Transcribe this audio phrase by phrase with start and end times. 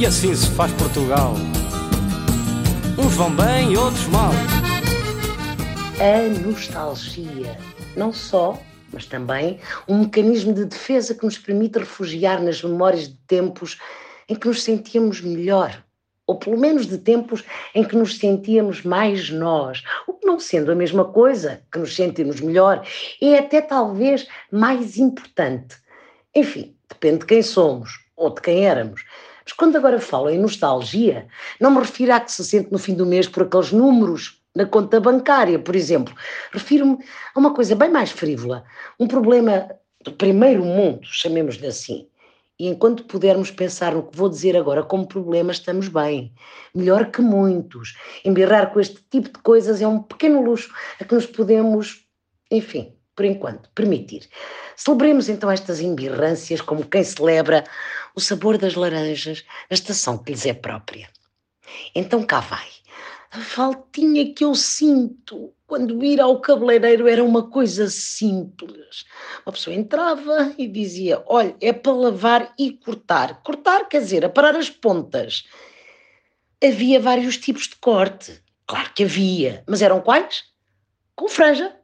[0.00, 1.34] E assim se faz Portugal.
[2.98, 4.30] Uns vão bem e outros mal.
[6.00, 7.54] A nostalgia,
[7.94, 8.58] não só,
[8.94, 13.78] mas também um mecanismo de defesa que nos permite refugiar nas memórias de tempos
[14.26, 15.84] em que nos sentíamos melhor,
[16.26, 17.44] ou pelo menos de tempos
[17.74, 21.94] em que nos sentíamos mais nós, o que não sendo a mesma coisa que nos
[21.94, 22.86] sentimos melhor,
[23.20, 25.76] é até talvez mais importante.
[26.34, 29.04] Enfim, depende de quem somos ou de quem éramos.
[29.50, 31.26] Mas quando agora falo em nostalgia,
[31.60, 34.64] não me refiro a que se sente no fim do mês por aqueles números na
[34.64, 36.14] conta bancária, por exemplo.
[36.52, 36.98] Refiro-me
[37.34, 38.64] a uma coisa bem mais frívola,
[38.98, 39.68] um problema
[40.04, 42.06] do primeiro mundo, chamemos-lhe assim.
[42.60, 46.32] E enquanto pudermos pensar no que vou dizer agora como problema, estamos bem.
[46.72, 47.96] Melhor que muitos.
[48.24, 52.06] Embirrar com este tipo de coisas é um pequeno luxo a que nos podemos,
[52.52, 54.28] enfim, por enquanto, permitir.
[54.76, 57.64] Celebremos então estas embirrâncias como quem celebra
[58.14, 61.08] o sabor das laranjas na estação que lhes é própria.
[61.94, 62.66] Então cá vai.
[63.32, 69.04] A faltinha que eu sinto quando ir ao cabeleireiro era uma coisa simples.
[69.46, 73.40] Uma pessoa entrava e dizia: Olha, é para lavar e cortar.
[73.42, 75.44] Cortar quer dizer, aparar as pontas.
[76.62, 78.42] Havia vários tipos de corte.
[78.66, 80.44] Claro que havia, mas eram quais?
[81.14, 81.76] Com franja,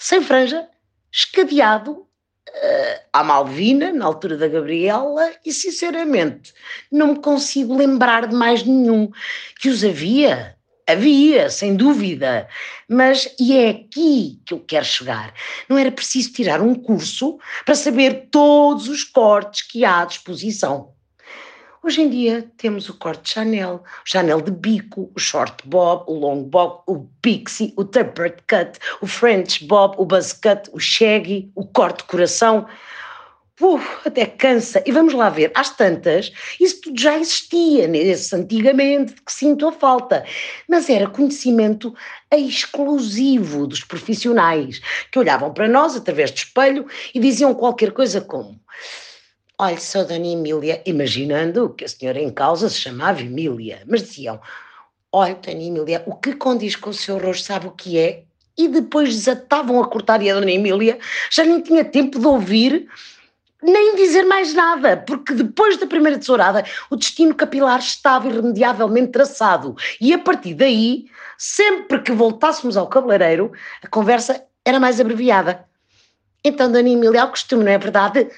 [0.00, 0.66] sem franja,
[1.12, 6.54] escadeado, uh, à Malvina, na altura da Gabriela, e sinceramente
[6.90, 9.10] não me consigo lembrar de mais nenhum
[9.60, 10.56] que os havia
[10.90, 12.48] Havia, sem dúvida,
[12.88, 15.32] mas e é aqui que eu quero chegar.
[15.68, 20.92] Não era preciso tirar um curso para saber todos os cortes que há à disposição.
[21.82, 26.12] Hoje em dia temos o corte Chanel, o Chanel de bico, o short bob, o
[26.12, 31.50] long bob, o pixie, o tapered cut, o French bob, o buzz cut, o shaggy,
[31.54, 32.66] o corte coração
[33.62, 34.82] uh, até cansa.
[34.84, 39.66] E vamos lá ver, às tantas, isso tudo já existia, nesse antigamente, de que sinto
[39.66, 40.22] a falta.
[40.68, 41.94] Mas era conhecimento
[42.30, 48.60] exclusivo dos profissionais, que olhavam para nós através do espelho e diziam qualquer coisa como.
[49.62, 54.40] Olha, sou Dona Emília, imaginando que a senhora em causa se chamava Emília, mas diziam:
[55.12, 58.22] Olha, Dona Emília, o que condiz com o seu rosto sabe o que é?
[58.56, 60.98] E depois desatavam a cortar e a Dona Emília
[61.30, 62.88] já nem tinha tempo de ouvir
[63.62, 69.76] nem dizer mais nada, porque depois da primeira tesourada o destino capilar estava irremediavelmente traçado
[70.00, 71.04] e a partir daí,
[71.36, 75.68] sempre que voltássemos ao cabeleireiro, a conversa era mais abreviada.
[76.42, 78.30] Então, Dani Emília, ao costume, não é verdade?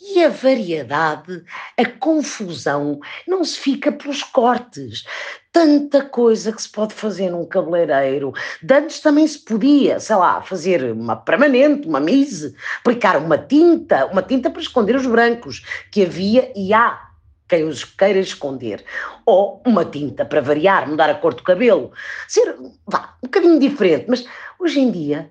[0.00, 1.44] E a variedade,
[1.76, 5.04] a confusão, não se fica pelos cortes.
[5.50, 8.32] Tanta coisa que se pode fazer num cabeleireiro.
[8.62, 14.06] De antes também se podia, sei lá, fazer uma permanente, uma mise, aplicar uma tinta,
[14.06, 17.08] uma tinta para esconder os brancos, que havia e há
[17.48, 18.84] quem os queira esconder.
[19.26, 21.90] Ou uma tinta para variar, mudar a cor do cabelo.
[22.28, 24.24] Ser, vá, um bocadinho diferente, mas
[24.60, 25.28] hoje em dia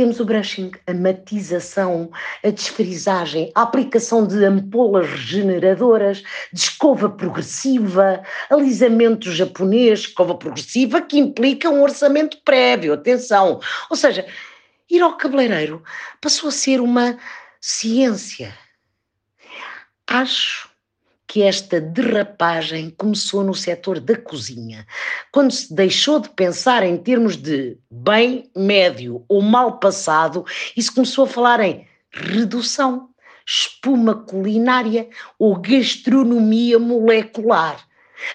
[0.00, 2.10] temos o brushing, a matização,
[2.42, 11.18] a desfrisagem, a aplicação de ampolas regeneradoras, de escova progressiva, alisamento japonês, escova progressiva, que
[11.18, 13.60] implica um orçamento prévio, atenção.
[13.90, 14.26] Ou seja,
[14.88, 15.82] ir ao cabeleireiro
[16.18, 17.18] passou a ser uma
[17.60, 18.56] ciência.
[20.06, 20.69] Acho
[21.30, 24.84] que esta derrapagem começou no setor da cozinha,
[25.30, 30.44] quando se deixou de pensar em termos de bem, médio ou mal passado
[30.76, 33.10] e se começou a falar em redução,
[33.46, 35.08] espuma culinária
[35.38, 37.78] ou gastronomia molecular.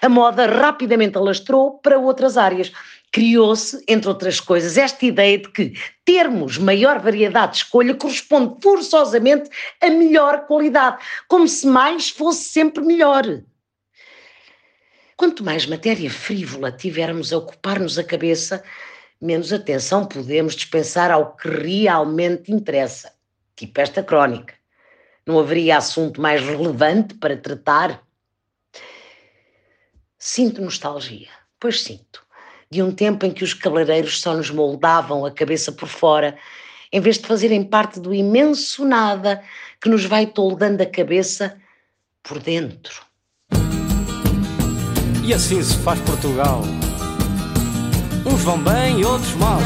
[0.00, 2.72] A moda rapidamente alastrou para outras áreas
[3.16, 5.72] criou-se, entre outras coisas, esta ideia de que
[6.04, 9.48] termos maior variedade de escolha corresponde forçosamente
[9.80, 13.24] a melhor qualidade, como se mais fosse sempre melhor.
[15.16, 18.62] Quanto mais matéria frívola tivermos a ocupar-nos a cabeça,
[19.18, 23.14] menos atenção podemos dispensar ao que realmente interessa,
[23.56, 24.52] tipo esta crónica.
[25.24, 28.06] Não haveria assunto mais relevante para tratar?
[30.18, 32.25] Sinto nostalgia, pois sinto
[32.70, 36.36] de um tempo em que os cabeleireiros só nos moldavam a cabeça por fora,
[36.92, 39.42] em vez de fazerem parte do imenso nada
[39.80, 41.56] que nos vai toldando a cabeça
[42.22, 43.02] por dentro.
[45.24, 46.62] E assim se faz Portugal.
[48.24, 49.58] Uns vão bem outros mal.